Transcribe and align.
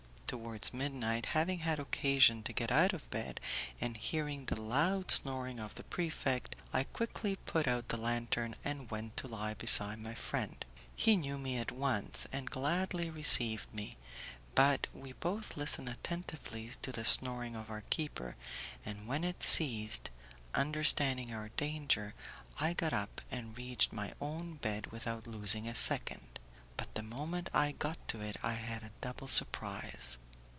Towards 0.31 0.73
midnight, 0.73 1.25
having 1.35 1.59
had 1.59 1.77
occasion 1.77 2.41
to 2.43 2.53
get 2.53 2.71
out 2.71 2.93
of 2.93 3.09
bed, 3.11 3.41
and 3.81 3.97
hearing 3.97 4.45
the 4.45 4.59
loud 4.61 5.11
snoring 5.11 5.59
of 5.59 5.75
the 5.75 5.83
prefect, 5.83 6.55
I 6.71 6.85
quickly 6.85 7.35
put 7.35 7.67
out 7.67 7.89
the 7.89 7.97
lantern 7.97 8.55
and 8.63 8.89
went 8.89 9.17
to 9.17 9.27
lie 9.27 9.55
beside 9.55 9.99
my 9.99 10.13
friend. 10.15 10.63
He 10.95 11.17
knew 11.17 11.37
me 11.37 11.57
at 11.57 11.73
once, 11.73 12.27
and 12.31 12.49
gladly 12.49 13.09
received 13.09 13.73
me; 13.73 13.95
but 14.55 14.87
we 14.93 15.11
both 15.11 15.57
listened 15.57 15.89
attentively 15.89 16.71
to 16.81 16.93
the 16.93 17.03
snoring 17.03 17.57
of 17.57 17.69
our 17.69 17.83
keeper, 17.89 18.37
and 18.85 19.07
when 19.09 19.25
it 19.25 19.43
ceased, 19.43 20.11
understanding 20.55 21.33
our 21.33 21.49
danger, 21.57 22.13
I 22.57 22.71
got 22.71 22.93
up 22.93 23.19
and 23.31 23.57
reached 23.57 23.91
my 23.91 24.13
own 24.21 24.53
bed 24.61 24.93
without 24.93 25.27
losing 25.27 25.67
a 25.67 25.75
second, 25.75 26.39
but 26.77 26.95
the 26.95 27.03
moment 27.03 27.49
I 27.53 27.73
got 27.73 28.07
to 28.07 28.21
it 28.21 28.37
I 28.41 28.53
had 28.53 28.81
a 28.81 28.91
double 29.01 29.27
surprise. 29.27 30.17